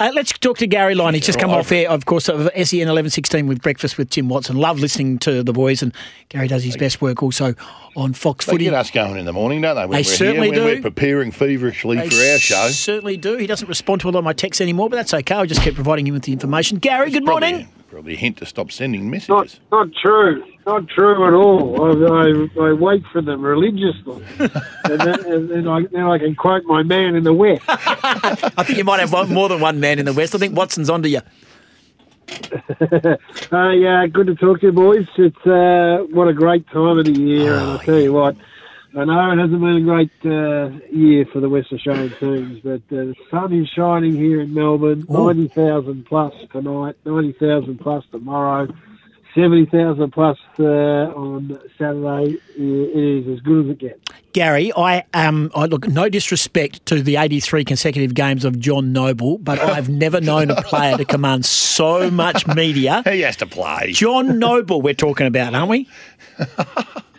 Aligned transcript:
Uh, 0.00 0.10
let's 0.14 0.32
talk 0.38 0.58
to 0.58 0.66
Garry 0.66 0.94
Lyon. 0.94 1.14
He's 1.14 1.26
just 1.26 1.38
come 1.38 1.50
off 1.50 1.70
air, 1.70 1.88
of 1.90 2.06
course, 2.06 2.28
of 2.28 2.36
SEN 2.54 2.80
1116 2.88 3.46
with 3.46 3.60
Breakfast 3.62 3.98
with 3.98 4.10
Tim 4.10 4.28
Watson. 4.28 4.56
Love 4.56 4.78
listening 4.80 5.18
to 5.20 5.42
the 5.42 5.52
boys, 5.52 5.82
and 5.82 5.94
Garry 6.30 6.48
does 6.48 6.64
his 6.64 6.76
best 6.76 7.00
work 7.02 7.22
also 7.22 7.54
on 7.96 8.12
Fox 8.12 8.46
They 8.46 8.52
Footy. 8.52 8.64
get 8.64 8.74
us 8.74 8.90
going 8.90 9.18
in 9.18 9.24
the 9.24 9.32
morning, 9.32 9.60
don't 9.60 9.76
they? 9.76 9.82
When 9.82 9.90
They 9.90 9.98
we're 9.98 10.04
certainly 10.04 10.50
here, 10.50 10.62
when 10.64 10.68
do. 10.68 10.76
We're 10.76 10.82
preparing 10.82 11.30
feverishly 11.30 11.96
They 11.98 12.08
for 12.08 12.32
our 12.32 12.38
show. 12.38 12.68
Certainly 12.68 13.18
do. 13.18 13.36
He 13.36 13.46
doesn't 13.46 13.68
respond 13.68 14.00
to 14.02 14.08
a 14.08 14.10
lot 14.10 14.20
of 14.20 14.24
my 14.24 14.32
texts 14.32 14.60
anymore, 14.60 14.88
but 14.88 14.96
that's 14.96 15.14
okay. 15.14 15.34
I'll 15.34 15.46
just 15.46 15.62
keep 15.62 15.74
providing 15.74 16.06
him 16.06 16.14
with 16.14 16.24
the 16.24 16.32
information. 16.32 16.78
Garry, 16.78 17.10
good 17.10 17.24
morning. 17.24 17.54
Probably 17.66 17.83
a 17.98 18.14
hint 18.14 18.36
to 18.38 18.46
stop 18.46 18.70
sending 18.72 19.10
messages. 19.10 19.60
not 19.70 19.88
true. 20.02 20.44
Not 20.66 20.88
true 20.88 21.26
at 21.26 21.34
all. 21.34 21.82
I, 21.82 22.28
I, 22.62 22.68
I 22.68 22.72
wait 22.72 23.04
for 23.12 23.20
them 23.20 23.42
religiously, 23.42 24.24
and 24.38 25.00
then, 25.00 25.24
and 25.26 25.50
then 25.50 25.68
I, 25.68 25.82
then 25.92 26.04
I 26.04 26.18
can 26.18 26.34
quote 26.34 26.64
my 26.64 26.82
man 26.82 27.14
in 27.14 27.24
the 27.24 27.34
West. 27.34 27.62
I 27.68 28.62
think 28.64 28.78
you 28.78 28.84
might 28.84 29.00
have 29.00 29.12
one, 29.12 29.30
more 29.30 29.50
than 29.50 29.60
one 29.60 29.78
man 29.78 29.98
in 29.98 30.06
the 30.06 30.14
West. 30.14 30.34
I 30.34 30.38
think 30.38 30.56
Watson's 30.56 30.88
onto 30.88 31.08
you. 31.08 31.20
Uh, 33.52 33.70
yeah, 33.70 34.06
good 34.06 34.26
to 34.26 34.34
talk 34.34 34.60
to 34.60 34.66
you, 34.66 34.72
boys. 34.72 35.06
It's 35.16 35.46
uh, 35.46 36.04
what 36.10 36.26
a 36.26 36.32
great 36.32 36.66
time 36.68 36.98
of 36.98 37.04
the 37.04 37.12
year, 37.12 37.54
and 37.54 37.70
I 37.78 37.84
tell 37.84 38.00
you 38.00 38.12
what, 38.12 38.36
I 38.96 39.04
know 39.04 39.32
it 39.32 39.38
hasn't 39.38 39.60
been 39.60 39.76
a 39.76 39.80
great 39.80 40.10
uh, 40.24 40.70
year 40.94 41.26
for 41.32 41.40
the 41.40 41.48
West 41.48 41.72
Australian 41.72 42.14
teams, 42.20 42.60
but 42.62 42.82
uh, 42.96 43.10
the 43.10 43.14
sun 43.28 43.52
is 43.52 43.68
shining 43.68 44.14
here 44.14 44.40
in 44.40 44.54
Melbourne. 44.54 45.04
Ooh. 45.10 45.26
Ninety 45.26 45.48
thousand 45.48 46.06
plus 46.06 46.32
tonight, 46.52 46.94
ninety 47.04 47.32
thousand 47.32 47.78
plus 47.80 48.04
tomorrow, 48.12 48.68
seventy 49.34 49.66
thousand 49.66 50.12
plus 50.12 50.38
uh, 50.60 50.62
on 50.62 51.58
Saturday. 51.76 52.38
It 52.56 53.26
is 53.26 53.26
as 53.36 53.40
good 53.40 53.66
as 53.66 53.72
it 53.72 53.78
gets. 53.78 54.00
Garry, 54.32 54.72
I 54.76 55.04
um, 55.12 55.50
I 55.56 55.66
look 55.66 55.88
no 55.88 56.08
disrespect 56.08 56.86
to 56.86 57.02
the 57.02 57.16
83 57.16 57.64
consecutive 57.64 58.14
games 58.14 58.44
of 58.44 58.60
John 58.60 58.92
Noble, 58.92 59.38
but 59.38 59.58
I've 59.60 59.88
never 59.88 60.20
known 60.20 60.50
a 60.50 60.62
player 60.62 60.96
to 60.96 61.04
command 61.04 61.44
so 61.46 62.12
much 62.12 62.46
media. 62.46 63.02
He 63.04 63.22
has 63.22 63.36
to 63.38 63.46
play. 63.46 63.90
John 63.92 64.38
Noble, 64.38 64.82
we're 64.82 64.94
talking 64.94 65.26
about, 65.26 65.52
aren't 65.54 65.68
we? 65.68 65.88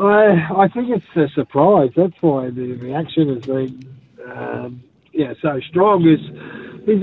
I 0.00 0.64
I 0.64 0.68
think 0.68 0.88
it's 0.90 1.04
a 1.16 1.28
surprise. 1.34 1.90
That's 1.96 2.16
why 2.20 2.50
the 2.50 2.72
reaction 2.74 3.34
has 3.34 3.44
been 3.44 3.98
um, 4.30 4.82
yeah 5.12 5.34
so 5.42 5.60
strong. 5.68 6.08
Is 6.08 6.20
is 6.88 7.02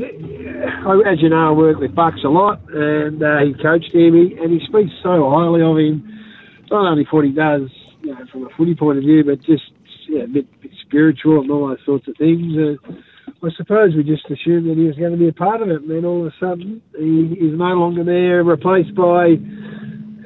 as 1.06 1.22
you 1.22 1.30
know, 1.30 1.50
I 1.50 1.52
work 1.52 1.78
with 1.80 1.94
Bucks 1.94 2.24
a 2.26 2.30
lot, 2.30 2.62
and 2.70 3.22
uh, 3.22 3.40
he 3.46 3.54
coached 3.62 3.94
him, 3.94 4.14
he, 4.14 4.38
and 4.42 4.52
he 4.52 4.60
speaks 4.66 4.92
so 5.04 5.30
highly 5.30 5.62
of 5.62 5.78
him. 5.78 6.14
Not 6.72 6.90
only 6.92 7.06
for 7.06 7.18
what 7.18 7.26
he 7.26 7.32
does, 7.32 7.70
you 8.02 8.14
know, 8.14 8.26
from 8.32 8.46
a 8.46 8.50
footy 8.58 8.76
point 8.76 8.98
of 8.98 9.04
view, 9.04 9.24
but 9.24 9.42
just 9.42 9.72
yeah, 10.10 10.24
a 10.24 10.28
bit, 10.28 10.62
bit 10.62 10.72
spiritual 10.82 11.42
and 11.42 11.52
all 11.52 11.68
those 11.70 11.86
sorts 11.86 12.08
of 12.08 12.16
things. 12.18 12.58
Uh, 12.58 12.92
I 13.44 13.50
suppose 13.56 13.94
we 13.96 14.04
just 14.04 14.26
assumed 14.26 14.70
that 14.70 14.78
he 14.78 14.86
was 14.86 14.96
going 14.96 15.12
to 15.12 15.18
be 15.18 15.28
a 15.28 15.34
part 15.34 15.62
of 15.62 15.70
it, 15.70 15.82
and 15.82 15.90
then 15.92 16.06
all 16.06 16.26
of 16.26 16.34
a 16.34 16.36
sudden 16.40 16.82
he 16.98 17.38
is 17.40 17.58
no 17.58 17.74
longer 17.76 18.04
there, 18.04 18.44
replaced 18.44 18.96
by 18.96 19.36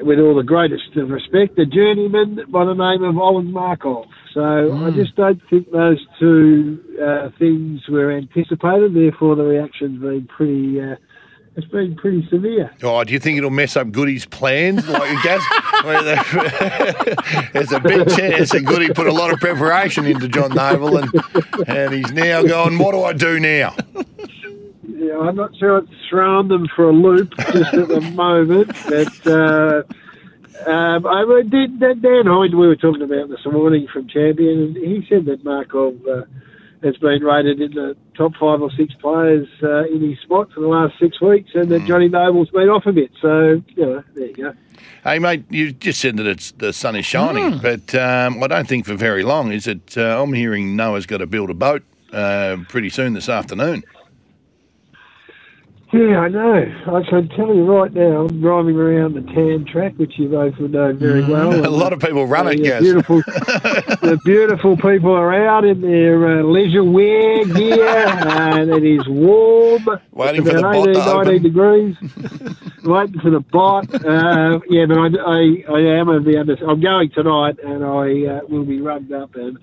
with 0.01 0.19
all 0.19 0.35
the 0.35 0.43
greatest 0.43 0.95
of 0.97 1.09
respect, 1.09 1.57
a 1.59 1.65
journeyman 1.65 2.45
by 2.49 2.65
the 2.65 2.73
name 2.73 3.03
of 3.03 3.17
Oleg 3.17 3.45
Markov. 3.47 4.05
So 4.33 4.85
I 4.85 4.91
just 4.91 5.15
don't 5.15 5.41
think 5.49 5.71
those 5.71 5.99
two 6.19 6.79
uh, 7.03 7.29
things 7.37 7.81
were 7.89 8.11
anticipated. 8.11 8.93
Therefore, 8.93 9.35
the 9.35 9.43
reaction's 9.43 10.01
been 10.01 10.27
pretty. 10.27 10.79
Uh, 10.81 10.95
it's 11.57 11.67
been 11.67 11.95
pretty 11.97 12.25
severe. 12.31 12.71
Oh, 12.81 13.03
do 13.03 13.11
you 13.11 13.19
think 13.19 13.37
it'll 13.37 13.49
mess 13.49 13.75
up 13.75 13.91
Goody's 13.91 14.25
plans? 14.25 14.87
Like 14.87 15.01
the- 15.23 17.49
there's 17.53 17.73
a 17.73 17.79
big 17.81 18.07
chance 18.09 18.51
that 18.51 18.61
Goody 18.65 18.93
put 18.93 19.07
a 19.07 19.11
lot 19.11 19.33
of 19.33 19.39
preparation 19.41 20.05
into 20.05 20.29
John 20.29 20.53
Noble, 20.55 20.95
and 20.97 21.11
and 21.67 21.93
he's 21.93 22.11
now 22.13 22.41
going. 22.43 22.77
What 22.77 22.93
do 22.93 23.03
I 23.03 23.11
do 23.13 23.37
now? 23.39 23.75
Yeah, 25.11 25.19
I'm 25.19 25.35
not 25.35 25.55
sure 25.57 25.79
it's 25.79 25.91
thrown 26.09 26.47
them 26.47 26.67
for 26.73 26.89
a 26.89 26.93
loop 26.93 27.35
just 27.37 27.73
at 27.73 27.87
the 27.87 28.01
moment, 28.15 28.71
but. 28.87 29.27
Uh, 29.27 29.83
um, 30.67 31.07
I 31.07 31.41
did, 31.41 31.79
Dan 31.79 32.27
Hind, 32.27 32.55
we 32.55 32.67
were 32.67 32.75
talking 32.75 33.01
about 33.01 33.29
this 33.29 33.43
morning 33.51 33.87
from 33.91 34.07
Champion, 34.07 34.59
and 34.59 34.77
he 34.77 35.03
said 35.09 35.25
that 35.25 35.43
Markov 35.43 35.95
uh, 36.05 36.21
has 36.83 36.95
been 36.97 37.23
rated 37.23 37.59
in 37.59 37.71
the 37.71 37.97
top 38.15 38.33
five 38.35 38.61
or 38.61 38.69
six 38.77 38.93
players 38.95 39.47
uh, 39.63 39.85
in 39.85 40.07
his 40.07 40.19
spot 40.19 40.51
for 40.53 40.59
the 40.59 40.67
last 40.67 40.99
six 40.99 41.19
weeks, 41.19 41.49
and 41.55 41.69
that 41.69 41.85
Johnny 41.85 42.09
Noble's 42.09 42.51
been 42.51 42.69
off 42.69 42.85
a 42.85 42.91
bit. 42.91 43.09
So, 43.19 43.63
you 43.69 43.85
know, 43.85 44.03
there 44.13 44.27
you 44.27 44.35
go. 44.35 44.53
Hey, 45.03 45.17
mate, 45.17 45.45
you 45.49 45.71
just 45.71 45.99
said 45.99 46.17
that 46.17 46.27
it's 46.27 46.51
the 46.51 46.73
sun 46.73 46.95
is 46.95 47.07
shining, 47.07 47.57
but 47.57 47.95
um, 47.95 48.43
I 48.43 48.47
don't 48.47 48.67
think 48.67 48.85
for 48.85 48.93
very 48.93 49.23
long. 49.23 49.51
Is 49.51 49.65
it? 49.65 49.97
Uh, 49.97 50.21
I'm 50.21 50.33
hearing 50.33 50.75
Noah's 50.75 51.07
got 51.07 51.19
to 51.19 51.27
build 51.27 51.49
a 51.49 51.55
boat 51.55 51.81
uh, 52.13 52.57
pretty 52.69 52.89
soon 52.89 53.13
this 53.13 53.29
afternoon. 53.29 53.83
Yeah, 55.93 56.19
I 56.19 56.29
know. 56.29 56.63
I 56.87 57.03
can 57.09 57.27
tell 57.29 57.53
you 57.53 57.65
right 57.69 57.91
now, 57.91 58.21
I'm 58.21 58.39
driving 58.39 58.77
around 58.77 59.15
the 59.15 59.21
tan 59.33 59.65
track, 59.65 59.93
which 59.97 60.17
you 60.17 60.29
both 60.29 60.57
would 60.57 60.71
know 60.71 60.93
very 60.93 61.21
well. 61.25 61.53
A 61.65 61.67
lot 61.67 61.91
of 61.91 61.99
people 61.99 62.25
run 62.27 62.47
it, 62.47 62.59
yeah, 62.59 62.79
beautiful, 62.79 63.17
the 63.27 64.17
beautiful 64.23 64.77
people 64.77 65.11
are 65.13 65.33
out 65.33 65.65
in 65.65 65.81
their 65.81 66.39
uh, 66.39 66.43
leisure 66.43 66.85
wear 66.85 67.43
gear, 67.43 68.07
and 68.07 68.69
it 68.71 68.85
is 68.85 69.05
warm. 69.09 69.85
Waiting 70.13 70.45
for 70.45 70.53
the 70.53 70.61
bot 70.61 70.85
to 70.85 70.91
18, 70.91 70.93
19 70.93 71.07
open. 71.09 71.43
degrees. 71.43 71.95
waiting 72.85 73.19
for 73.19 73.29
the 73.29 73.41
bot. 73.51 73.93
Uh, 73.93 74.61
yeah, 74.69 74.85
but 74.85 74.97
I, 74.97 75.07
I, 75.25 75.63
I 75.75 75.99
am 75.99 76.07
of 76.07 76.23
the 76.23 76.37
under. 76.39 76.55
I'm 76.69 76.79
going 76.79 77.09
tonight, 77.11 77.59
and 77.61 77.83
I 77.83 78.37
uh, 78.37 78.41
will 78.47 78.63
be 78.63 78.79
rugged 78.79 79.11
up 79.11 79.35
and 79.35 79.57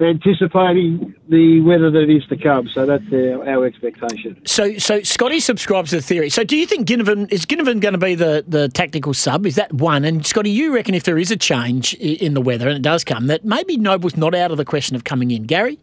anticipating 0.00 1.14
the 1.28 1.60
weather 1.60 1.90
that 1.90 2.08
is 2.08 2.24
to 2.28 2.36
come. 2.36 2.68
So 2.68 2.86
that's 2.86 3.04
our, 3.12 3.48
our 3.48 3.66
expectation. 3.66 4.40
So, 4.46 4.78
so 4.78 5.02
Scotty 5.02 5.40
subscribes 5.40 5.90
to 5.90 5.96
the 5.96 6.02
theory. 6.02 6.30
So, 6.30 6.44
do 6.44 6.56
you 6.56 6.66
think 6.66 6.86
Ginnivan 6.86 7.30
is 7.32 7.44
Ginnivan 7.44 7.80
going 7.80 7.92
to 7.92 7.98
be 7.98 8.14
the, 8.14 8.44
the 8.46 8.68
tactical 8.68 9.14
sub? 9.14 9.46
Is 9.46 9.56
that 9.56 9.72
one? 9.72 10.04
And 10.04 10.24
Scotty, 10.24 10.50
you 10.50 10.74
reckon 10.74 10.94
if 10.94 11.04
there 11.04 11.18
is 11.18 11.30
a 11.30 11.36
change 11.36 11.94
in 11.94 12.34
the 12.34 12.40
weather 12.40 12.68
and 12.68 12.76
it 12.76 12.82
does 12.82 13.04
come, 13.04 13.26
that 13.26 13.44
maybe 13.44 13.76
Noble's 13.76 14.16
not 14.16 14.34
out 14.34 14.50
of 14.50 14.56
the 14.56 14.64
question 14.64 14.94
of 14.96 15.04
coming 15.04 15.30
in? 15.30 15.44
Garry, 15.44 15.78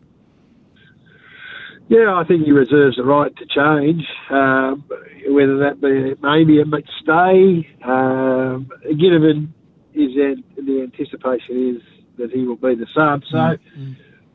Yeah, 1.90 2.16
I 2.16 2.24
think 2.24 2.46
he 2.46 2.52
reserves 2.52 2.98
the 2.98 3.04
right 3.04 3.36
to 3.36 3.46
change, 3.46 4.06
um, 4.30 4.84
whether 5.28 5.58
that 5.60 5.82
be 5.82 6.16
maybe 6.22 6.62
a 6.62 6.66
McStay. 6.66 7.66
Um, 7.86 8.70
Ginnivan 8.86 9.50
is 9.94 10.16
in, 10.16 10.44
the 10.58 10.82
anticipation 10.82 11.76
is 11.76 11.95
that 12.18 12.32
he 12.32 12.44
will 12.44 12.56
be 12.56 12.76
the 12.76 12.88
sub. 12.94 13.24
So, 13.30 13.58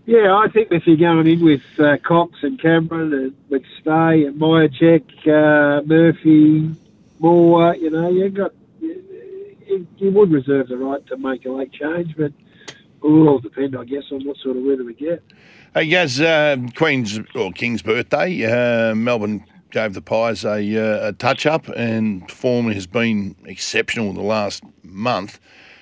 yeah, 0.06 0.34
I 0.34 0.48
think 0.48 0.68
if 0.72 0.86
you're 0.86 0.96
going 0.96 1.26
in 1.26 1.44
with 1.44 1.62
uh, 1.78 1.96
Cox 1.98 2.38
and 2.42 2.60
Cameron 2.60 3.12
and 3.12 3.32
McStay 3.50 4.26
and 4.26 4.40
Mihocek, 4.40 5.04
uh, 5.28 5.82
Murphy, 5.86 6.74
Moore, 7.18 7.76
you 7.76 7.90
know, 7.90 8.10
you've 8.10 8.34
got 8.34 8.52
you, 8.80 9.86
you 9.98 10.10
would 10.10 10.30
reserve 10.30 10.68
the 10.68 10.76
right 10.76 11.06
to 11.06 11.16
make 11.16 11.44
a 11.46 11.50
late 11.50 11.72
change, 11.72 12.16
but 12.16 12.32
it 12.66 12.74
will 13.02 13.28
all 13.28 13.38
depend, 13.38 13.76
I 13.76 13.84
guess, 13.84 14.04
on 14.10 14.24
what 14.26 14.36
sort 14.38 14.56
of 14.56 14.64
weather 14.64 14.84
we 14.84 14.94
get. 14.94 15.22
Hey, 15.74 15.86
Gaz, 15.86 16.20
uh, 16.20 16.56
Queen's 16.74 17.18
or 17.34 17.52
King's 17.52 17.82
birthday. 17.82 18.44
Uh, 18.44 18.94
Melbourne 18.94 19.44
gave 19.70 19.94
the 19.94 20.02
Pies 20.02 20.44
a, 20.44 20.58
uh, 20.76 21.08
a 21.08 21.12
touch 21.12 21.46
up, 21.46 21.68
and 21.76 22.28
form 22.30 22.70
has 22.72 22.86
been 22.86 23.36
exceptional 23.44 24.10
in 24.10 24.16
the 24.16 24.22
last 24.22 24.64
month. 24.82 25.38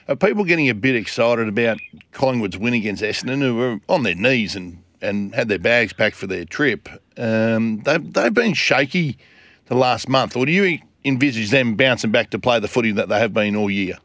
Are 0.08 0.16
people 0.16 0.44
getting 0.44 0.70
a 0.70 0.74
bit 0.74 0.96
excited 0.96 1.48
about 1.48 1.78
Collingwood's 2.12 2.56
win 2.56 2.72
against 2.72 3.02
Essendon, 3.02 3.42
who 3.42 3.56
were 3.56 3.78
on 3.90 4.04
their 4.04 4.14
knees 4.14 4.56
and, 4.56 4.82
and 5.02 5.34
had 5.34 5.48
their 5.48 5.58
bags 5.58 5.92
packed 5.92 6.16
for 6.16 6.26
their 6.26 6.46
trip? 6.46 6.88
Um, 7.18 7.82
they've, 7.84 8.12
they've 8.14 8.32
been 8.32 8.54
shaky 8.54 9.18
the 9.66 9.74
last 9.74 10.08
month, 10.08 10.34
or 10.34 10.46
do 10.46 10.52
you 10.52 10.78
envisage 11.04 11.50
them 11.50 11.74
bouncing 11.74 12.10
back 12.10 12.30
to 12.30 12.38
play 12.38 12.58
the 12.58 12.68
footy 12.68 12.90
that 12.92 13.10
they 13.10 13.18
have 13.18 13.34
been 13.34 13.54
all 13.54 13.70
year? 13.70 13.98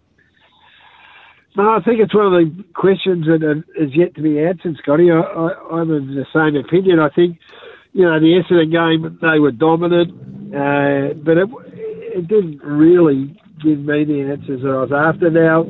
No, 1.55 1.69
I 1.69 1.81
think 1.81 2.01
it's 2.01 2.13
one 2.13 2.25
of 2.25 2.33
the 2.33 2.63
questions 2.73 3.25
that 3.27 3.63
is 3.79 3.95
yet 3.95 4.13
to 4.15 4.21
be 4.21 4.41
answered, 4.41 4.75
Scotty. 4.81 5.09
I, 5.09 5.21
I'm 5.71 5.89
of 5.89 6.07
the 6.07 6.25
same 6.33 6.57
opinion. 6.57 6.99
I 6.99 7.09
think, 7.09 7.39
you 7.93 8.03
know, 8.03 8.19
the 8.19 8.41
Essendon 8.43 8.71
game, 8.71 9.19
they 9.21 9.39
were 9.39 9.51
dominant, 9.51 10.11
uh, 10.53 11.13
but 11.23 11.37
it, 11.37 11.49
it 12.17 12.27
didn't 12.27 12.61
really 12.61 13.39
give 13.61 13.79
me 13.79 14.05
the 14.05 14.21
answers 14.31 14.61
that 14.61 14.69
I 14.69 14.81
was 14.81 14.91
after. 14.91 15.29
Now, 15.29 15.65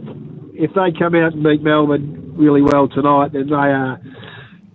if 0.54 0.72
they 0.74 0.98
come 0.98 1.16
out 1.16 1.34
and 1.34 1.44
beat 1.44 1.62
Melbourne 1.62 2.34
really 2.38 2.62
well 2.62 2.88
tonight, 2.88 3.34
then 3.34 3.48
they 3.48 3.56
are 3.56 4.00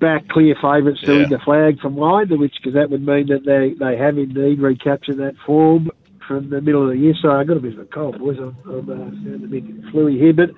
back 0.01 0.29
clear 0.29 0.55
favourites 0.61 1.01
to 1.03 1.13
Yeah. 1.13 1.19
win 1.23 1.31
the 1.31 1.39
flag 1.45 1.81
from 1.81 1.97
wide, 1.97 2.31
which 2.31 2.55
because 2.59 2.75
that 2.75 2.91
would 2.91 3.05
mean 3.05 3.27
that 3.29 3.45
they, 3.45 3.75
they 3.79 3.97
have 3.97 4.19
indeed 4.19 4.61
recaptured 4.61 5.19
that 5.19 5.35
form 5.45 5.91
from 6.27 6.51
the 6.51 6.61
middle 6.61 6.85
of 6.85 6.91
the 6.91 6.99
year. 6.99 7.15
So 7.23 7.31
I 7.31 7.43
got 7.45 7.57
a 7.57 7.61
bit 7.61 7.73
of 7.73 7.81
a 7.81 7.85
cold, 7.87 8.19
boys. 8.19 8.37
I'm, 8.39 8.57
I'm 8.69 8.89
uh, 8.89 9.45
a 9.45 9.49
bit 9.49 9.65
fluey 9.91 10.19
here, 10.19 10.35
but 10.35 10.51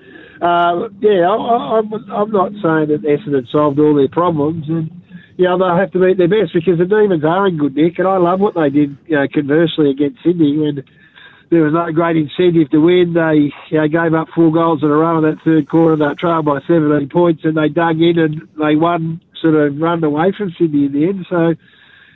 uh, 0.45 0.89
yeah, 0.99 1.25
I, 1.25 1.35
I, 1.35 1.79
I'm, 1.79 1.93
I'm 2.11 2.31
not 2.31 2.51
saying 2.61 2.91
that 2.91 3.01
Essendon 3.07 3.49
solved 3.51 3.79
all 3.79 3.95
their 3.95 4.09
problems, 4.09 4.65
and 4.67 4.91
yeah, 5.37 5.55
they'll 5.57 5.77
have 5.77 5.91
to 5.93 5.99
meet 5.99 6.17
their 6.17 6.27
best 6.27 6.53
because 6.53 6.77
the 6.77 6.85
Demons 6.85 7.23
are 7.23 7.47
in 7.47 7.57
good 7.57 7.75
nick, 7.75 7.97
and 7.97 8.07
I 8.07 8.17
love 8.17 8.39
what 8.39 8.53
they 8.55 8.69
did. 8.69 8.97
You 9.07 9.15
know, 9.15 9.25
conversely 9.33 9.89
against 9.89 10.19
Sydney 10.23 10.57
when 10.57 10.83
there 11.51 11.63
was 11.63 11.73
no 11.73 11.91
great 11.91 12.15
incentive 12.15 12.71
to 12.71 12.79
win. 12.79 13.13
They 13.13 13.51
you 13.69 13.77
know, 13.77 13.87
gave 13.87 14.13
up 14.13 14.29
four 14.33 14.51
goals 14.51 14.81
in 14.81 14.89
a 14.89 14.95
row 14.95 15.17
in 15.17 15.23
that 15.23 15.43
third 15.43 15.69
quarter. 15.69 15.97
They 15.97 16.15
trailed 16.15 16.45
by 16.45 16.59
17 16.65 17.09
points, 17.09 17.41
and 17.43 17.57
they 17.57 17.67
dug 17.67 17.99
in 17.99 18.17
and 18.17 18.47
they 18.57 18.75
won, 18.79 19.19
sort 19.41 19.55
of 19.55 19.77
run 19.77 20.03
away 20.03 20.31
from 20.35 20.55
Sydney 20.57 20.85
in 20.85 20.93
the 20.93 21.07
end. 21.07 21.25
So. 21.29 21.53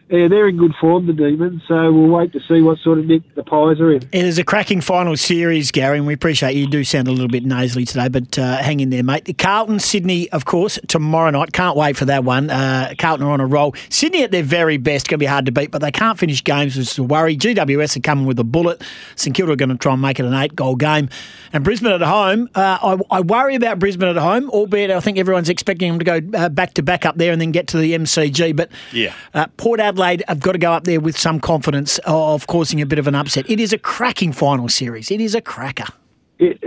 Yeah, 0.08 0.28
they're 0.28 0.48
in 0.48 0.58
good 0.58 0.76
form, 0.80 1.08
the 1.08 1.14
Demons. 1.14 1.64
So 1.68 1.92
we'll 1.92 2.10
wait 2.16 2.32
to 2.34 2.40
see 2.48 2.62
what 2.62 2.78
sort 2.78 3.00
of 3.00 3.08
nick 3.08 3.24
the 3.34 3.44
Pies 3.44 3.80
are 3.80 3.92
in. 3.92 4.04
It 4.12 4.24
is 4.24 4.38
a 4.38 4.44
cracking 4.44 4.80
final 4.82 5.18
series, 5.18 5.72
Garry, 5.72 5.98
and 5.98 6.06
we 6.06 6.14
appreciate 6.14 6.54
you. 6.56 6.62
You 6.62 6.68
do 6.70 6.84
sound 6.84 7.08
a 7.08 7.12
little 7.12 7.28
bit 7.28 7.44
nasally 7.44 7.86
today, 7.86 8.08
but 8.10 8.38
uh, 8.38 8.58
hang 8.58 8.82
in 8.82 8.92
there, 8.92 9.04
mate. 9.04 9.36
Carlton, 9.40 9.80
Sydney, 9.80 10.30
of 10.30 10.46
course, 10.46 10.78
tomorrow 10.88 11.32
night. 11.32 11.54
Can't 11.54 11.76
wait 11.76 11.98
for 11.98 12.06
that 12.06 12.24
one. 12.24 12.52
Uh, 12.52 12.94
Carlton 13.00 13.26
are 13.26 13.32
on 13.32 13.42
a 13.42 13.48
roll. 13.48 13.74
Sydney 13.90 14.22
at 14.22 14.30
their 14.30 14.44
very 14.44 14.78
best, 14.78 15.08
going 15.08 15.18
to 15.18 15.24
be 15.24 15.26
hard 15.26 15.48
to 15.48 15.52
beat, 15.52 15.72
but 15.72 15.82
they 15.82 15.92
can't 15.92 16.20
finish 16.20 16.44
games, 16.44 16.76
which 16.78 16.92
is 16.92 16.98
a 17.00 17.04
worry. 17.04 17.36
GWS 17.36 17.98
are 17.98 18.02
coming 18.02 18.28
with 18.28 18.38
a 18.38 18.44
bullet. 18.44 18.84
St 19.16 19.36
Kilda 19.36 19.54
are 19.54 19.56
going 19.56 19.70
to 19.70 19.76
try 19.78 19.94
and 19.94 20.04
make 20.04 20.20
it 20.20 20.26
an 20.28 20.36
eight-goal 20.36 20.76
game. 20.76 21.10
And 21.52 21.64
Brisbane 21.64 21.92
at 21.92 22.02
home, 22.02 22.48
uh, 22.54 22.78
I, 23.12 23.18
I 23.18 23.22
worry 23.22 23.56
about 23.56 23.80
Brisbane 23.80 24.10
at 24.10 24.18
home, 24.18 24.52
albeit 24.52 24.92
I 24.92 25.00
think 25.00 25.18
everyone's 25.18 25.50
expecting 25.50 25.90
them 25.98 26.00
to 26.00 26.06
go 26.22 26.38
uh, 26.38 26.50
back-to-back 26.50 27.08
up 27.08 27.16
there 27.16 27.32
and 27.32 27.42
then 27.42 27.52
get 27.52 27.66
to 27.70 27.78
the 27.80 27.94
MCG. 27.94 28.56
But 28.56 28.70
Yeah. 28.94 29.12
uh, 29.34 29.48
Port 29.58 29.80
Adelaide 29.80 29.95
have 30.28 30.40
got 30.40 30.54
to 30.54 30.58
go 30.58 30.72
up 30.74 30.84
there 30.84 31.00
with 31.00 31.18
some 31.18 31.40
confidence 31.40 32.00
of 32.06 32.48
causing 32.48 32.82
a 32.82 32.86
bit 32.86 33.00
of 33.00 33.08
an 33.08 33.16
upset. 33.16 33.50
It 33.50 33.60
is 33.60 33.74
a 33.74 33.78
cracking 33.78 34.32
final 34.32 34.70
series. 34.70 35.12
It 35.12 35.22
is 35.22 35.36
a 35.36 35.42
cracker. 35.42 35.92
It, 36.40 36.60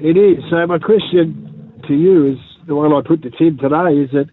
it 0.00 0.16
is. 0.16 0.42
So 0.50 0.66
my 0.66 0.78
question 0.78 1.80
to 1.86 1.94
you 1.94 2.32
is 2.32 2.38
the 2.66 2.74
one 2.74 2.92
I 2.92 3.00
put 3.06 3.22
to 3.22 3.30
Tim 3.30 3.58
today 3.58 4.00
is 4.00 4.10
that 4.12 4.26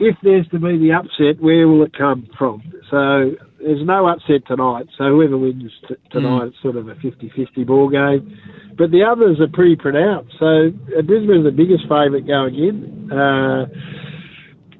if 0.00 0.16
there's 0.22 0.46
to 0.48 0.58
be 0.58 0.78
the 0.78 0.92
upset, 0.92 1.42
where 1.42 1.68
will 1.68 1.84
it 1.84 1.96
come 1.96 2.28
from? 2.36 2.62
So 2.90 3.32
there's 3.60 3.84
no 3.86 4.06
upset 4.06 4.46
tonight. 4.46 4.86
So 4.98 5.04
whoever 5.04 5.38
wins 5.38 5.72
t- 5.88 5.94
tonight, 6.10 6.48
it's 6.48 6.62
sort 6.62 6.76
of 6.76 6.88
a 6.88 6.94
50-50 6.94 7.66
ball 7.66 7.88
game. 7.88 8.38
But 8.76 8.90
the 8.90 9.04
others 9.04 9.40
are 9.40 9.48
pretty 9.52 9.76
pronounced. 9.76 10.34
So 10.38 10.70
Brisbane's 11.06 11.44
the 11.44 11.54
biggest 11.54 11.84
favourite 11.84 12.26
going 12.26 12.54
in. 12.54 13.12
Uh, 13.12 13.66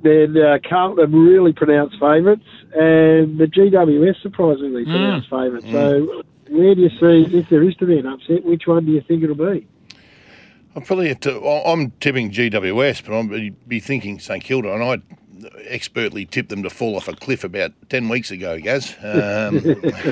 then 0.05 0.37
uh, 0.41 0.59
Carlton 0.69 1.05
are 1.05 1.09
really 1.09 1.53
pronounced 1.53 1.97
favourites, 1.99 2.45
and 2.75 3.39
the 3.39 3.47
GWS 3.47 4.23
surprisingly 4.23 4.85
pronounced 4.85 5.29
favourites. 5.31 5.67
So 5.73 6.23
where 6.51 6.75
do 6.75 6.83
you 6.83 6.91
see, 6.91 7.37
if 7.37 7.49
there 7.49 7.63
is 7.63 7.75
to 7.77 7.87
be 7.87 7.99
an 7.99 8.07
upset, 8.07 8.45
which 8.45 8.67
one 8.67 8.85
do 8.87 8.93
you 8.93 9.01
think 9.01 9.23
it'll 9.25 9.35
be? 9.35 9.67
I'm 10.77 10.83
probably 10.83 11.09
have 11.09 11.21
to. 11.21 11.33
I- 11.45 11.73
I'm 11.73 11.91
tipping 12.01 12.31
GWS, 12.31 13.05
but 13.07 13.15
I'd 13.17 13.69
be 13.69 13.81
thinking 13.81 14.19
St 14.19 14.43
Kilda, 14.43 14.73
and 14.75 14.83
I 14.83 14.99
expertly 15.63 16.25
tipped 16.27 16.49
them 16.49 16.63
to 16.63 16.71
fall 16.71 16.97
off 16.97 17.09
a 17.09 17.15
cliff 17.15 17.45
about 17.45 17.73
ten 17.89 18.09
weeks 18.09 18.31
ago, 18.31 18.59
Gaz, 18.59 18.95
um, 19.03 19.57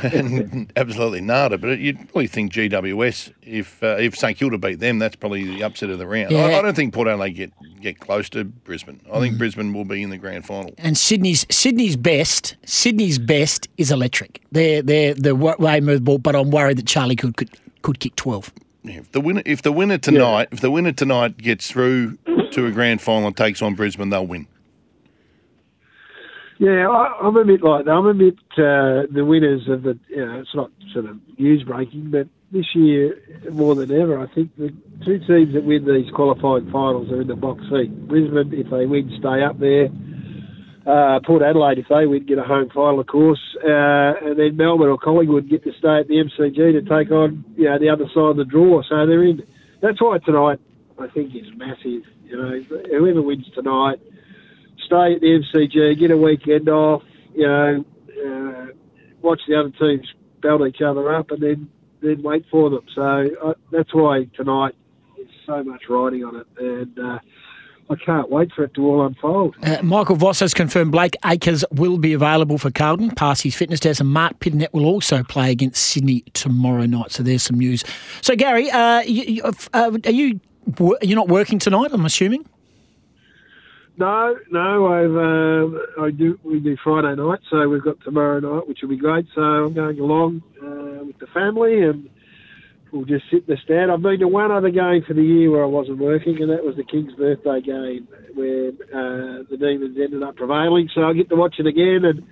and 0.02 0.72
absolutely 0.76 1.20
nada. 1.20 1.58
But 1.58 1.78
you'd 1.78 1.98
probably 2.08 2.26
think 2.26 2.52
GWS 2.52 3.32
if 3.42 3.82
uh, 3.82 3.96
if 3.98 4.16
St 4.16 4.36
Kilda 4.36 4.58
beat 4.58 4.80
them, 4.80 4.98
that's 4.98 5.16
probably 5.16 5.44
the 5.44 5.62
upset 5.62 5.90
of 5.90 5.98
the 5.98 6.06
round. 6.06 6.32
I, 6.32 6.50
Yeah. 6.50 6.58
I 6.58 6.62
don't 6.62 6.74
think 6.74 6.94
Port 6.94 7.08
Adelaide 7.08 7.32
get 7.32 7.52
get 7.80 8.00
close 8.00 8.28
to 8.30 8.44
Brisbane. 8.44 9.00
I 9.12 9.20
think 9.20 9.38
Brisbane 9.38 9.72
will 9.72 9.84
be 9.84 10.02
in 10.02 10.10
the 10.10 10.18
grand 10.18 10.46
final. 10.46 10.72
And 10.78 10.96
Sydney's 10.96 11.46
Sydney's 11.50 11.96
best 11.96 12.56
Sydney's 12.64 13.18
best 13.18 13.68
is 13.78 13.90
electric. 13.90 14.40
They're 14.52 14.82
they're 14.82 15.14
the 15.14 15.34
way 15.34 15.80
move 15.80 16.04
ball, 16.04 16.18
but 16.18 16.34
I'm 16.36 16.50
worried 16.50 16.78
that 16.78 16.86
Charlie 16.86 17.16
could 17.16 17.36
could, 17.36 17.50
could 17.82 18.00
kick 18.00 18.16
twelve. 18.16 18.52
Yeah, 18.84 18.98
If 18.98 19.12
the 19.12 19.20
winner, 19.20 19.42
if 19.46 19.62
the 19.62 19.70
winner 19.70 19.96
tonight, 19.98 20.48
if 20.50 20.60
the 20.60 20.70
winner 20.70 20.90
tonight 20.92 21.36
gets 21.38 21.70
through 21.70 22.18
to 22.50 22.66
a 22.66 22.72
grand 22.72 23.00
final 23.00 23.28
and 23.28 23.36
takes 23.36 23.62
on 23.62 23.74
Brisbane, 23.76 24.10
they'll 24.10 24.26
win. 24.26 24.48
Yeah, 26.62 26.86
I, 26.86 27.26
I'm 27.26 27.36
a 27.36 27.44
bit 27.44 27.60
like 27.60 27.86
that. 27.86 27.90
I'm 27.90 28.06
a 28.06 28.14
bit 28.14 28.38
uh, 28.54 29.10
the 29.10 29.24
winners 29.26 29.66
of 29.68 29.82
the. 29.82 29.98
You 30.06 30.24
know, 30.24 30.38
it's 30.38 30.54
not 30.54 30.70
sort 30.92 31.06
of 31.06 31.18
news 31.36 31.64
breaking, 31.64 32.12
but 32.12 32.28
this 32.52 32.66
year 32.76 33.18
more 33.50 33.74
than 33.74 33.90
ever, 33.90 34.20
I 34.20 34.32
think 34.32 34.54
the 34.56 34.70
two 35.04 35.18
teams 35.26 35.54
that 35.54 35.64
win 35.64 35.84
these 35.84 36.08
qualifying 36.14 36.70
finals 36.70 37.10
are 37.10 37.20
in 37.20 37.26
the 37.26 37.34
box 37.34 37.62
seat. 37.68 37.90
Brisbane, 38.06 38.54
if 38.54 38.70
they 38.70 38.86
win, 38.86 39.10
stay 39.18 39.42
up 39.42 39.58
there. 39.58 39.88
Uh, 40.86 41.18
Port 41.26 41.42
Adelaide, 41.42 41.78
if 41.78 41.86
they 41.90 42.06
win, 42.06 42.26
get 42.26 42.38
a 42.38 42.44
home 42.44 42.70
final, 42.72 43.00
of 43.00 43.08
course, 43.08 43.42
uh, 43.58 44.22
and 44.22 44.38
then 44.38 44.56
Melbourne 44.56 44.88
or 44.88 44.98
Collingwood 44.98 45.50
get 45.50 45.64
to 45.64 45.72
stay 45.80 45.98
at 45.98 46.06
the 46.06 46.22
MCG 46.22 46.78
to 46.78 46.82
take 46.82 47.10
on 47.10 47.44
you 47.56 47.64
know 47.64 47.80
the 47.80 47.90
other 47.90 48.06
side 48.14 48.30
of 48.30 48.36
the 48.36 48.44
draw. 48.44 48.82
So 48.88 49.04
they're 49.04 49.24
in. 49.24 49.42
That's 49.80 50.00
why 50.00 50.18
tonight 50.24 50.60
I 50.96 51.08
think 51.08 51.34
is 51.34 51.50
massive. 51.56 52.06
You 52.22 52.36
know, 52.38 52.62
whoever 52.86 53.20
wins 53.20 53.50
tonight 53.52 53.98
stay 54.92 55.14
at 55.14 55.20
the 55.20 55.40
MCG, 55.54 55.98
get 55.98 56.10
a 56.10 56.16
weekend 56.16 56.68
off, 56.68 57.02
you 57.34 57.46
know, 57.46 57.84
uh, 58.26 58.66
watch 59.22 59.40
the 59.48 59.58
other 59.58 59.70
teams 59.70 60.06
belt 60.42 60.66
each 60.66 60.82
other 60.82 61.14
up, 61.14 61.30
and 61.30 61.42
then 61.42 61.68
then 62.02 62.20
wait 62.22 62.44
for 62.50 62.68
them. 62.68 62.84
So 62.94 63.28
uh, 63.44 63.54
that's 63.70 63.94
why 63.94 64.24
tonight 64.36 64.74
is 65.18 65.28
so 65.46 65.62
much 65.62 65.82
riding 65.88 66.24
on 66.24 66.36
it, 66.36 66.46
and 66.58 66.98
uh, 66.98 67.18
I 67.90 67.94
can't 68.04 68.28
wait 68.28 68.50
for 68.54 68.64
it 68.64 68.74
to 68.74 68.84
all 68.84 69.06
unfold. 69.06 69.54
Uh, 69.62 69.78
Michael 69.82 70.16
Voss 70.16 70.40
has 70.40 70.52
confirmed 70.52 70.90
Blake 70.90 71.14
Acres 71.24 71.64
will 71.70 71.98
be 71.98 72.12
available 72.12 72.58
for 72.58 72.70
Carlton, 72.72 73.12
pass 73.12 73.40
his 73.40 73.54
fitness 73.54 73.78
test, 73.80 74.00
and 74.00 74.08
Marc 74.10 74.40
Pittonet 74.40 74.72
will 74.72 74.84
also 74.86 75.22
play 75.22 75.52
against 75.52 75.80
Sydney 75.84 76.22
tomorrow 76.32 76.86
night. 76.86 77.12
So 77.12 77.22
there's 77.22 77.44
some 77.44 77.58
news. 77.58 77.84
So 78.20 78.34
Garry, 78.34 78.68
uh, 78.70 79.00
you, 79.02 79.22
you- 79.22 79.42
uh, 79.44 79.52
are 80.04 80.10
you 80.10 80.40
you're 81.02 81.16
not 81.16 81.28
working 81.28 81.58
tonight? 81.58 81.90
I'm 81.92 82.04
assuming. 82.04 82.46
No, 84.02 84.34
no, 84.50 84.86
I've 84.88 85.14
um, 85.14 85.80
I 86.04 86.10
do 86.10 86.36
we 86.42 86.58
do 86.58 86.76
Friday 86.82 87.14
night, 87.14 87.38
so 87.48 87.68
we've 87.68 87.84
got 87.84 88.02
tomorrow 88.02 88.40
night, 88.40 88.66
which 88.66 88.80
will 88.82 88.88
be 88.88 88.96
great. 88.96 89.26
So 89.32 89.40
I'm 89.40 89.74
going 89.74 90.00
along 90.00 90.42
uh, 90.60 91.04
with 91.04 91.20
the 91.20 91.28
family, 91.32 91.82
and 91.82 92.10
we'll 92.92 93.04
just 93.04 93.26
sit 93.30 93.44
in 93.46 93.54
the 93.54 93.56
stand. 93.62 93.92
I've 93.92 94.02
been 94.02 94.18
to 94.18 94.26
one 94.26 94.50
other 94.50 94.70
game 94.70 95.04
for 95.06 95.14
the 95.14 95.22
year 95.22 95.52
where 95.52 95.62
I 95.62 95.68
wasn't 95.68 95.98
working, 95.98 96.38
and 96.40 96.50
that 96.50 96.64
was 96.64 96.74
the 96.74 96.82
King's 96.82 97.14
birthday 97.14 97.60
game 97.60 98.08
where 98.34 98.70
uh, 98.70 99.46
the 99.48 99.56
Demons 99.56 99.96
ended 99.96 100.24
up 100.24 100.34
prevailing. 100.34 100.88
So 100.96 101.02
I 101.02 101.12
get 101.12 101.28
to 101.28 101.36
watch 101.36 101.54
it 101.60 101.68
again, 101.68 102.00
and 102.02 102.26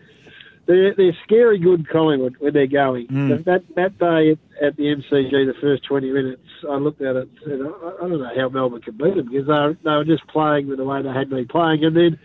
they're, 0.71 0.95
they're 0.95 1.19
scary 1.25 1.59
good 1.59 1.89
Collingwood 1.89 2.37
when 2.39 2.53
they're 2.53 2.67
going. 2.67 3.07
Hmm. 3.07 3.29
That 3.45 3.65
that 3.75 3.99
day 3.99 4.39
at, 4.63 4.77
the 4.77 4.85
MCG, 4.85 5.31
the 5.31 5.55
first 5.61 5.85
20 5.85 6.11
minutes, 6.11 6.43
I 6.69 6.77
looked 6.77 7.03
at 7.03 7.17
it 7.17 7.29
and 7.47 7.63
I, 7.67 8.05
I 8.05 8.09
don't 8.09 8.21
know 8.21 8.33
how 8.37 8.49
Melbourne 8.49 8.83
could 8.83 8.99
beat 8.99 9.17
them 9.17 9.29
because 9.31 9.47
they 9.47 9.53
were, 9.53 9.77
they 9.83 9.91
were 9.91 10.05
just 10.05 10.27
playing 10.29 10.69
with 10.69 10.79
the 10.79 10.85
way 10.85 11.03
they 11.03 11.09
had 11.09 11.31
been 11.31 11.49
playing. 11.49 11.85
And 11.85 11.97
then 11.97 12.19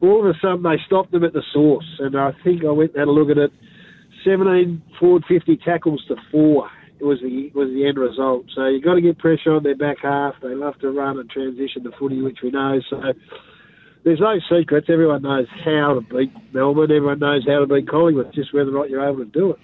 all 0.00 0.20
of 0.20 0.26
a 0.26 0.38
sudden 0.40 0.62
they 0.62 0.80
stopped 0.86 1.12
them 1.12 1.24
at 1.24 1.32
the 1.32 1.42
source. 1.52 1.86
And 1.98 2.16
I 2.16 2.32
think 2.42 2.64
I 2.64 2.70
went 2.70 2.92
and 2.92 3.00
had 3.00 3.08
a 3.08 3.12
look 3.12 3.30
at 3.30 3.38
it. 3.38 3.52
17 4.24 4.80
forward 4.98 5.24
50 5.28 5.58
tackles 5.58 6.02
to 6.08 6.16
four. 6.30 6.70
It 6.98 7.04
was 7.04 7.18
the 7.20 7.50
was 7.54 7.68
the 7.68 7.86
end 7.86 7.98
result. 7.98 8.46
So 8.54 8.66
you've 8.66 8.84
got 8.84 8.94
to 8.94 9.02
get 9.02 9.18
pressure 9.18 9.52
on 9.52 9.62
their 9.62 9.76
back 9.76 9.98
half. 10.02 10.36
They 10.40 10.54
love 10.54 10.78
to 10.78 10.90
run 10.90 11.18
and 11.18 11.28
transition 11.28 11.82
the 11.82 11.92
footy, 11.98 12.22
which 12.22 12.38
we 12.42 12.50
know. 12.50 12.80
So 12.88 13.02
there's 14.04 14.20
no 14.20 14.38
secrets. 14.50 14.88
Everyone 14.90 15.22
knows 15.22 15.48
how 15.64 15.94
to 15.94 16.00
beat 16.02 16.32
Melbourne. 16.52 16.90
Everyone 16.90 17.18
knows 17.18 17.44
how 17.46 17.60
to 17.60 17.66
beat 17.66 17.88
Collingwood. 17.88 18.26
It's 18.26 18.36
just 18.36 18.54
whether 18.54 18.70
or 18.70 18.74
not 18.74 18.90
you're 18.90 19.06
able 19.06 19.24
to 19.24 19.24
do 19.24 19.52
it. 19.52 19.58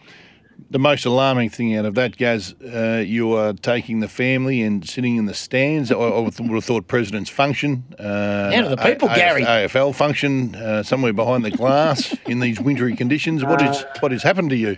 The 0.71 0.79
most 0.79 1.05
alarming 1.05 1.51
thing 1.51 1.75
out 1.75 1.85
of 1.85 1.95
that, 1.95 2.17
Gaz, 2.17 2.55
uh, 2.63 3.03
you 3.05 3.33
are 3.35 3.53
taking 3.53 4.01
the 4.01 4.09
family 4.09 4.63
and 4.63 4.87
sitting 4.89 5.17
in 5.17 5.27
the 5.27 5.35
stands. 5.35 5.91
I, 5.91 5.97
I 5.97 6.21
would 6.21 6.35
have 6.39 6.65
thought 6.65 6.87
President's 6.87 7.31
function. 7.31 7.85
Uh, 7.99 8.53
Out 8.55 8.65
of 8.65 8.71
the 8.71 8.77
people, 8.77 9.09
Garry. 9.09 9.43
AFL 9.43 9.95
function, 9.95 10.55
uh, 10.55 10.83
somewhere 10.83 11.13
behind 11.13 11.45
the 11.45 11.51
glass 11.51 12.15
in 12.27 12.41
these 12.41 12.61
wintry 12.61 12.95
conditions. 12.95 13.45
What 13.45 13.63
is 13.63 13.85
what 14.01 14.13
has 14.13 14.23
happened 14.23 14.51
to 14.51 14.57
you? 14.57 14.77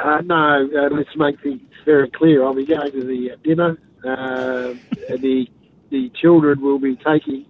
Uh, 0.00 0.20
no, 0.24 0.68
uh, 0.76 0.94
let's 0.94 1.16
make 1.16 1.40
things 1.40 1.60
very 1.84 2.10
clear. 2.10 2.44
I'll 2.44 2.54
be 2.54 2.66
going 2.66 2.90
to 2.90 3.04
the 3.04 3.32
uh, 3.32 3.36
dinner. 3.42 3.78
Uh, 4.04 4.74
and 5.08 5.22
the 5.22 5.48
the 5.90 6.10
children 6.20 6.60
will 6.60 6.80
be 6.80 6.96
taking 6.96 7.46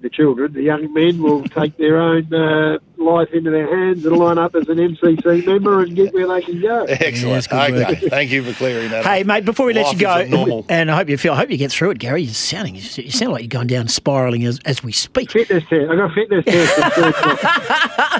the 0.00 0.10
children. 0.10 0.52
The 0.52 0.62
young 0.62 0.92
men 0.92 1.22
will 1.22 1.44
take 1.58 1.76
their 1.76 1.98
own 1.98 2.32
uh, 2.32 2.78
life 3.00 3.32
into 3.32 3.50
their 3.50 3.66
hands 3.66 4.04
and 4.04 4.16
line 4.16 4.38
up 4.38 4.54
as 4.54 4.68
an 4.68 4.78
MCC 4.78 5.46
member 5.46 5.80
and 5.80 5.94
get 5.96 6.12
where 6.14 6.26
they 6.26 6.42
can 6.42 6.60
go. 6.60 6.84
Excellent. 6.84 7.20
Yeah, 7.20 7.34
that's 7.34 7.46
good 7.46 7.60
okay. 7.74 8.08
Thank 8.08 8.30
you 8.30 8.42
for 8.44 8.52
clearing 8.52 8.90
that. 8.90 9.04
Hey, 9.04 9.22
up. 9.22 9.26
mate, 9.26 9.44
before 9.44 9.66
we 9.66 9.72
let 9.72 9.92
you 9.92 9.98
go, 9.98 10.64
and 10.68 10.90
I 10.90 10.96
hope 10.96 11.08
you 11.08 11.16
feel, 11.16 11.32
I 11.32 11.36
hope 11.36 11.50
you 11.50 11.56
get 11.56 11.72
through 11.72 11.90
it, 11.90 11.98
Garry. 11.98 12.22
You're 12.22 12.34
sounding, 12.34 12.74
you 12.74 12.82
sound 12.82 13.32
like 13.32 13.42
you're 13.42 13.48
going 13.48 13.66
down 13.66 13.88
spiralling 13.88 14.46
as, 14.46 14.60
as 14.64 14.82
we 14.82 14.92
speak. 14.92 15.30
Fitness 15.30 15.64
test. 15.68 15.90
I 15.90 15.96
got 15.96 16.10
a 16.10 16.14
fitness 16.14 16.44
test. 16.44 16.78
at 16.78 16.94
two 16.94 17.02
o'clock. 17.02 17.40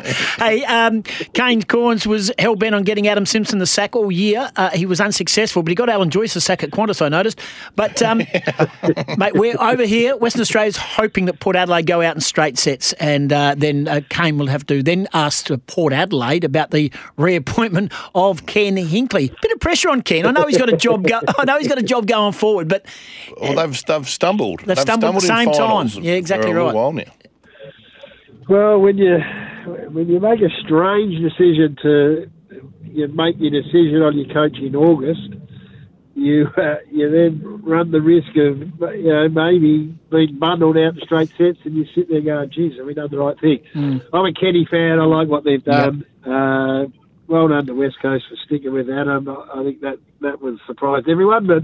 Hey, 0.38 0.64
um, 0.64 1.02
Kane 1.02 1.62
Cornes 1.62 2.06
was 2.06 2.32
hell 2.38 2.56
bent 2.56 2.74
on 2.74 2.82
getting 2.82 3.08
Adam 3.08 3.26
Simpson 3.26 3.58
the 3.58 3.66
sack 3.66 3.94
all 3.94 4.10
year. 4.10 4.50
Uh, 4.56 4.70
he 4.70 4.86
was 4.86 5.00
unsuccessful, 5.00 5.62
but 5.62 5.68
he 5.70 5.74
got 5.74 5.90
Alan 5.90 6.10
Joyce 6.10 6.34
the 6.34 6.40
sack 6.40 6.62
at 6.62 6.70
Qantas, 6.70 7.02
I 7.02 7.08
noticed. 7.08 7.40
But, 7.76 8.00
um, 8.02 8.18
mate, 9.18 9.34
we're 9.34 9.60
over 9.60 9.84
here. 9.84 10.16
Western 10.16 10.42
Australia's 10.42 10.76
hoping 10.76 11.26
that 11.26 11.40
Port 11.40 11.56
Adelaide 11.56 11.86
go 11.86 12.00
out 12.00 12.14
in 12.14 12.20
straight 12.20 12.58
sets, 12.58 12.92
and 12.94 13.32
uh, 13.32 13.54
then 13.56 13.88
uh, 13.88 14.00
Kane 14.08 14.38
will 14.38 14.46
have 14.46 14.66
to 14.70 14.82
then 14.82 15.08
asked 15.12 15.48
to 15.48 15.58
Port 15.58 15.92
Adelaide 15.92 16.44
about 16.44 16.70
the 16.70 16.92
reappointment 17.16 17.92
of 18.14 18.46
Ken 18.46 18.76
Hinkley. 18.76 19.34
Bit 19.42 19.52
of 19.52 19.60
pressure 19.60 19.90
on 19.90 20.02
Ken. 20.02 20.24
I 20.26 20.30
know 20.30 20.46
he's 20.46 20.58
got 20.58 20.72
a 20.72 20.76
job. 20.76 21.06
Go- 21.06 21.20
I 21.38 21.44
know 21.44 21.58
he's 21.58 21.68
got 21.68 21.78
a 21.78 21.82
job 21.82 22.06
going 22.06 22.32
forward, 22.32 22.68
but 22.68 22.86
Well, 23.40 23.54
they've, 23.56 23.84
they've 23.86 24.08
stumbled. 24.08 24.60
They've 24.60 24.78
stumbled 24.78 25.16
at 25.16 25.20
the 25.20 25.26
in 25.26 25.36
same 25.36 25.46
time. 25.46 25.54
finals 25.88 25.98
Yeah, 25.98 26.12
exactly 26.14 26.52
for 26.52 26.58
a 26.58 26.64
right. 26.66 26.74
while 26.74 26.92
now. 26.92 27.02
Well, 28.48 28.78
when 28.80 28.96
you 28.98 29.18
when 29.90 30.08
you 30.08 30.18
make 30.20 30.40
a 30.40 30.50
strange 30.64 31.20
decision 31.20 31.76
to 31.82 32.30
you 32.84 33.08
make 33.08 33.36
your 33.38 33.50
decision 33.50 34.02
on 34.02 34.16
your 34.18 34.32
coach 34.32 34.56
in 34.58 34.74
August, 34.74 35.34
you 36.20 36.46
uh, 36.56 36.76
you 36.90 37.10
then 37.10 37.62
run 37.64 37.90
the 37.90 38.00
risk 38.00 38.28
of 38.36 38.60
you 38.94 39.12
know 39.12 39.28
maybe 39.28 39.96
being 40.10 40.38
bundled 40.38 40.76
out 40.76 40.94
in 40.94 41.00
straight 41.02 41.30
sets, 41.30 41.58
and 41.64 41.74
you 41.74 41.86
sit 41.94 42.08
there 42.10 42.20
going, 42.20 42.50
"Geez, 42.50 42.76
have 42.76 42.86
we 42.86 42.94
done 42.94 43.08
the 43.10 43.18
right 43.18 43.38
thing?" 43.40 43.60
I'm 44.12 44.26
a 44.26 44.32
Kenny 44.32 44.66
fan. 44.70 45.00
I 45.00 45.04
like 45.04 45.28
what 45.28 45.44
they've 45.44 45.64
done. 45.64 46.04
Uh, 46.24 46.86
well 47.26 47.48
done 47.48 47.64
to 47.66 47.74
West 47.74 47.96
Coast 48.02 48.24
for 48.28 48.36
sticking 48.44 48.72
with 48.72 48.90
Adam. 48.90 49.28
I 49.28 49.60
I 49.60 49.64
think 49.64 49.80
that 49.80 49.98
that 50.20 50.42
was 50.42 50.58
surprised 50.66 51.08
everyone, 51.08 51.46
but 51.46 51.62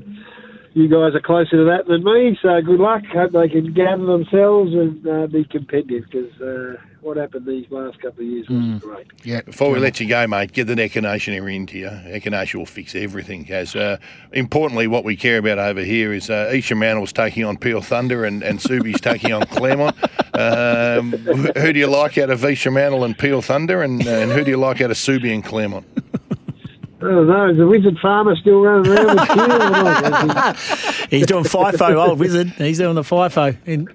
you 0.77 0.89
guys 0.89 1.15
are 1.15 1.21
closer 1.21 1.57
to 1.57 1.65
that 1.65 1.87
than 1.87 2.05
me, 2.05 2.39
so 2.43 2.61
good 2.61 2.79
luck. 2.79 3.03
Hope 3.07 3.33
they 3.33 3.49
can 3.49 3.73
gather 3.73 4.05
themselves 4.05 4.75
and 4.75 5.09
uh, 5.09 5.27
be 5.27 5.45
competitive 5.45 6.05
because 6.11 6.39
uh, 6.39 6.77
what 7.01 7.17
happened 7.17 7.47
these 7.47 7.65
last 7.71 7.99
couple 8.03 8.23
of 8.23 8.29
years 8.29 8.47
was 8.51 8.83
great. 8.83 9.07
yeah. 9.25 9.41
Before 9.41 9.71
we 9.71 9.79
let 9.79 10.01
you 10.01 10.07
go, 10.07 10.27
mate, 10.27 10.53
get 10.53 10.67
the 10.67 10.75
Echinacea 10.75 11.55
into 11.55 11.79
you. 11.79 11.87
Echinacea 11.87 12.57
will 12.57 12.67
fix 12.67 12.95
everything. 12.95 13.51
As 13.51 13.75
uh, 13.75 13.97
importantly, 14.33 14.87
what 14.87 15.03
we 15.03 15.17
care 15.17 15.39
about 15.39 15.59
over 15.59 15.83
here 15.83 16.13
is 16.13 16.29
uh, 16.29 16.51
Isha 16.53 16.75
Manel's 16.75 17.13
taking 17.13 17.45
on 17.45 17.57
Peel 17.57 17.81
Thunder 17.81 18.27
and, 18.27 18.43
and 18.43 18.59
Subi's 18.59 19.01
taking 19.01 19.33
on 19.33 19.47
Claremont. 19.47 19.97
Um, 20.35 21.13
who 21.57 21.73
do 21.73 21.79
you 21.79 21.87
like 21.87 22.19
out 22.19 22.29
of 22.29 22.45
Isha 22.45 22.69
Manel 22.69 23.07
and 23.07 23.17
Peel 23.17 23.41
Thunder, 23.41 23.83
and, 23.83 24.07
and 24.07 24.31
who 24.31 24.45
do 24.45 24.51
you 24.51 24.59
like 24.59 24.83
out 24.83 24.91
of 24.91 24.99
Subi 24.99 25.33
and 25.33 25.43
Claremont? 25.43 25.87
I 26.99 27.05
don't 27.05 27.27
know. 27.29 27.51
Is 27.51 27.59
the 27.59 27.67
wizard 27.67 27.99
farmer 27.99 28.35
still 28.37 28.61
running 28.63 28.91
around 28.91 29.07
with 29.17 29.29
Q? 29.29 29.37
I. 29.39 31.07
He's 31.11 31.27
doing 31.27 31.45
FIFO, 31.45 32.09
old 32.09 32.19
wizard. 32.19 32.49
He's 32.57 32.79
doing 32.79 32.95
the 32.95 33.03
FIFO. 33.03 33.57
In- 33.67 33.89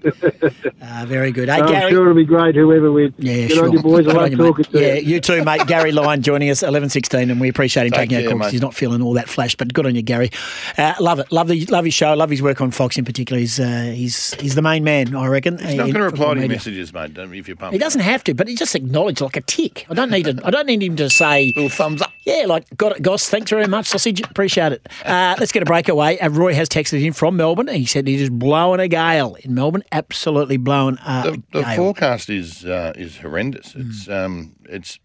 Ah, 0.84 1.05
very 1.08 1.31
good. 1.31 1.48
Hey, 1.48 1.62
I'm 1.62 1.67
Garry. 1.67 1.91
sure 1.91 2.01
it'll 2.01 2.15
be 2.15 2.25
great 2.25 2.53
whoever 2.55 2.91
wins. 2.91 3.13
Yeah, 3.17 3.48
Good 3.48 3.51
sure. 3.51 3.65
on 3.67 3.72
you, 3.72 3.81
boys. 3.81 4.05
I 4.08 4.12
love 4.12 4.24
on 4.24 4.31
you, 4.31 4.38
talking 4.38 4.65
to 4.65 4.81
Yeah, 4.81 4.96
you. 4.96 5.13
you 5.15 5.20
too, 5.22 5.43
mate. 5.43 5.65
Garry 5.67 5.91
Lyon 5.91 6.22
joining 6.22 6.50
us, 6.50 6.63
eleven 6.63 6.89
sixteen, 6.89 7.29
and 7.29 7.39
we 7.39 7.48
appreciate 7.50 7.86
him 7.86 7.91
Take 7.91 8.10
taking 8.10 8.15
our 8.17 8.22
care, 8.24 8.29
call 8.31 8.39
'cause 8.39 8.48
mate. 8.48 8.51
he's 8.51 8.62
not 8.62 8.74
feeling 8.74 9.01
all 9.01 9.13
that 9.13 9.29
flash, 9.29 9.55
but 9.55 9.74
good 9.74 9.86
on 9.86 9.96
you, 9.96 10.01
Garry. 10.01 10.31
Uh, 10.77 10.93
love 11.00 11.20
it. 11.20 11.31
Love 11.31 11.48
the 11.48 11.65
love 11.67 11.86
his 11.86 11.93
show. 11.93 12.13
Love 12.15 12.29
his 12.31 12.41
work 12.41 12.60
on 12.62 12.72
Fox 12.72 12.98
in 12.98 13.05
particular. 13.05 13.39
He's 13.39 13.60
uh, 13.60 13.93
he's 13.96 14.34
he's 14.36 14.55
the 14.55 14.62
main 14.62 14.84
man, 14.84 15.15
I 15.15 15.27
reckon. 15.27 15.60
He's 15.60 15.75
not 15.75 15.84
going 15.84 15.93
to 15.93 16.03
reply 16.03 16.34
to 16.34 16.39
your 16.41 16.50
messages, 16.50 16.91
mate, 16.93 17.13
don't- 17.13 17.34
if 17.34 17.48
you're 17.48 17.55
pumped. 17.55 17.74
He 17.74 17.79
doesn't 17.79 18.01
have 18.01 18.24
to, 18.25 18.34
but 18.34 18.48
he 18.50 18.55
just 18.55 18.75
acknowledged 18.75 19.22
like 19.22 19.38
a 19.38 19.41
tick. 19.41 19.86
I 19.89 19.93
don't 19.93 20.10
need 20.12 20.24
to. 20.25 20.41
I 20.43 20.50
don't 20.50 20.65
need 20.65 20.84
him 20.84 20.96
to 20.98 21.10
say. 21.10 21.53
Little 21.55 21.70
thumbs 21.70 22.01
up. 22.01 22.12
Yeah, 22.24 22.46
like 22.48 22.66
got 22.78 22.96
it, 22.96 23.01
Goss. 23.01 23.30
Thanks 23.30 23.50
very 23.50 23.68
much, 23.68 23.88
sausage. 23.88 24.22
Appreciate 24.22 24.74
it. 24.74 24.88
Uh, 25.04 25.36
let's 25.40 25.51
get 25.51 25.63
a 25.63 25.66
breakaway. 25.66 26.20
Uh, 26.20 26.30
Roy 26.30 26.54
has 26.54 26.70
texted 26.70 27.04
in 27.04 27.13
from 27.13 27.36
Melbourne. 27.36 27.68
He 27.68 27.86
said 27.86 28.08
he's 28.08 28.20
just 28.20 28.38
blowing 28.38 28.80
a 28.80 28.88
gale 28.88 29.36
in 29.44 29.56
Melbourne. 29.56 29.84
Absolutely 29.92 30.58
blowing 30.58 30.98
a 31.06 31.24
The, 31.24 31.44
the 31.51 31.62
gale. 31.63 31.75
forecast 31.75 32.30
is 32.30 32.63
uh, 32.66 32.94
is 32.96 33.18
horrendous. 33.18 33.74
It's 33.75 34.08
um, 34.08 34.54
it's. 34.66 35.00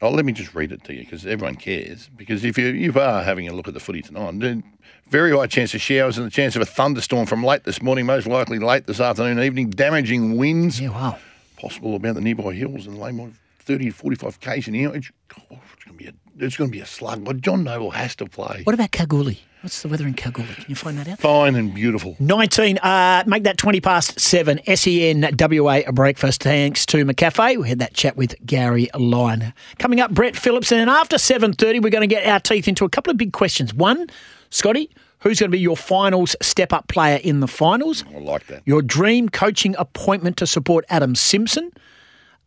Oh, 0.00 0.10
let 0.10 0.24
me 0.24 0.32
just 0.32 0.52
read 0.54 0.72
it 0.72 0.82
to 0.84 0.94
you 0.94 1.04
because 1.04 1.24
everyone 1.26 1.54
cares. 1.54 2.10
Because 2.16 2.42
if 2.44 2.58
you 2.58 2.68
you 2.68 2.92
are 2.98 3.22
having 3.22 3.48
a 3.48 3.52
look 3.52 3.68
at 3.68 3.74
the 3.74 3.80
footy 3.80 4.02
tonight, 4.02 4.40
then 4.40 4.64
very 5.08 5.30
high 5.30 5.46
chance 5.46 5.74
of 5.74 5.80
showers 5.80 6.16
and 6.16 6.26
the 6.26 6.30
chance 6.30 6.56
of 6.56 6.62
a 6.62 6.66
thunderstorm 6.66 7.26
from 7.26 7.44
late 7.44 7.64
this 7.64 7.82
morning, 7.82 8.06
most 8.06 8.26
likely 8.26 8.58
late 8.58 8.86
this 8.86 8.98
afternoon, 8.98 9.38
evening. 9.44 9.68
Damaging 9.70 10.38
winds 10.38 10.80
yeah, 10.80 10.88
wow. 10.88 11.18
possible 11.58 11.94
about 11.94 12.14
the 12.14 12.20
nearby 12.22 12.54
hills 12.54 12.86
and 12.86 12.98
lay 12.98 13.12
more 13.12 13.30
30 13.62 13.86
to 13.86 13.90
45 13.92 14.40
k's 14.40 14.68
an 14.68 14.76
hour. 14.84 14.96
It's, 14.96 15.10
oh, 15.38 15.42
it's 15.50 15.84
going 15.84 15.98
to 15.98 16.04
be 16.04 16.06
a 16.06 16.12
it's 16.38 16.56
going 16.56 16.70
to 16.70 16.72
be 16.72 16.80
a 16.80 16.86
slug. 16.86 17.24
But 17.24 17.40
John 17.40 17.64
Noble 17.64 17.90
has 17.90 18.16
to 18.16 18.26
play. 18.26 18.62
What 18.64 18.74
about 18.74 18.90
Kalgoorlie? 18.90 19.40
What's 19.60 19.80
the 19.82 19.88
weather 19.88 20.08
in 20.08 20.14
Kalgoorlie? 20.14 20.54
Can 20.54 20.64
you 20.66 20.74
find 20.74 20.98
that 20.98 21.06
out? 21.06 21.20
Fine 21.20 21.54
and 21.54 21.72
beautiful. 21.72 22.16
19, 22.18 22.78
uh, 22.78 23.22
make 23.28 23.44
that 23.44 23.58
20 23.58 23.80
past 23.80 24.18
7. 24.18 24.60
SEN 24.74 25.36
WA 25.38 25.82
breakfast. 25.92 26.42
Thanks 26.42 26.84
to 26.86 27.04
McCafe. 27.04 27.58
We 27.58 27.68
had 27.68 27.78
that 27.78 27.94
chat 27.94 28.16
with 28.16 28.34
Garry 28.44 28.88
Lyon. 28.98 29.52
Coming 29.78 30.00
up, 30.00 30.10
Brett 30.10 30.34
Phillips. 30.34 30.72
And 30.72 30.80
then 30.80 30.88
after 30.88 31.16
7.30, 31.16 31.80
we're 31.80 31.90
going 31.90 32.08
to 32.08 32.12
get 32.12 32.26
our 32.26 32.40
teeth 32.40 32.66
into 32.66 32.84
a 32.84 32.88
couple 32.88 33.12
of 33.12 33.16
big 33.16 33.32
questions. 33.32 33.72
One, 33.72 34.08
Scotty, 34.50 34.90
who's 35.20 35.38
going 35.38 35.50
to 35.50 35.56
be 35.56 35.60
your 35.60 35.76
finals 35.76 36.34
step-up 36.42 36.88
player 36.88 37.20
in 37.22 37.38
the 37.38 37.48
finals? 37.48 38.04
I 38.12 38.18
like 38.18 38.48
that. 38.48 38.62
Your 38.64 38.82
dream 38.82 39.28
coaching 39.28 39.76
appointment 39.78 40.38
to 40.38 40.46
support 40.46 40.84
Adam 40.88 41.14
Simpson? 41.14 41.70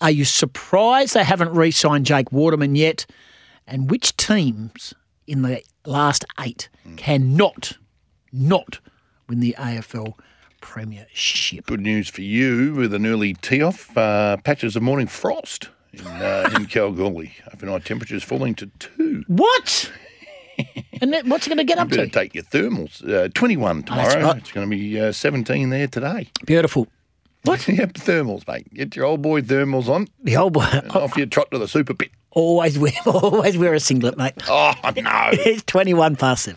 Are 0.02 0.12
you 0.12 0.26
surprised 0.26 1.14
they 1.14 1.24
haven't 1.24 1.52
re-signed 1.54 2.06
Jake 2.06 2.32
Waterman 2.32 2.76
yet? 2.76 3.06
And 3.68 3.90
which 3.90 4.16
teams 4.18 4.94
in 5.26 5.42
the 5.42 5.62
last 5.86 6.26
eight 6.40 6.70
cannot, 6.98 7.74
not 8.32 8.80
win 9.28 9.40
the 9.40 9.56
AFL 9.58 10.14
Premiership? 10.62 11.66
Good 11.66 11.80
news 11.82 12.10
for 12.10 12.22
you 12.22 12.74
with 12.76 12.94
an 12.94 13.06
early 13.06 13.34
tee 13.36 13.62
off. 13.62 13.96
Uh, 13.98 14.38
patches 14.38 14.76
of 14.76 14.84
morning 14.84 15.08
frost 15.08 15.70
in, 15.94 16.06
uh, 16.06 16.50
in 16.56 16.66
Kalgoorlie. 16.66 17.34
Overnight 17.54 17.86
temperatures 17.86 18.24
falling 18.24 18.54
to 18.56 18.68
two. 18.80 19.24
What? 19.28 19.92
and 21.02 21.12
what's 21.30 21.48
it 21.48 21.50
going 21.50 21.58
to 21.58 21.64
get 21.64 21.78
You 21.78 21.84
up 21.84 21.90
better 21.90 22.06
to? 22.06 22.12
take 22.12 22.36
your 22.36 22.44
thermals. 22.44 23.08
Uh, 23.08 23.30
21 23.34 23.78
that's 23.82 23.88
tomorrow. 24.14 24.26
right. 24.28 24.38
It's 24.38 24.52
going 24.52 24.70
to 24.70 24.76
be 24.76 25.00
uh, 25.00 25.12
17 25.12 25.70
there 25.70 25.88
today. 25.88 26.30
Beautiful. 26.46 26.88
What? 27.46 27.68
yep, 27.68 27.94
thermals, 27.94 28.48
mate. 28.48 28.72
Get 28.74 28.96
your 28.96 29.06
old 29.06 29.22
boy 29.22 29.42
thermals 29.42 29.88
on 29.88 30.08
The 30.24 30.38
old 30.38 30.54
boy. 30.54 30.68
and 30.72 30.92
off 30.92 31.16
you 31.18 31.26
trot 31.26 31.50
to 31.52 31.58
the 31.58 31.68
super 31.68 31.94
pit. 31.94 32.12
Always 32.32 32.78
wear, 32.78 32.92
always 33.06 33.58
wear 33.58 33.74
a 33.74 33.80
singlet, 33.80 34.18
mate. 34.18 34.34
Oh, 34.50 34.74
no. 34.84 35.30
It's 35.32 35.64
21 35.64 36.16
past 36.18 36.44
7. 36.44 36.54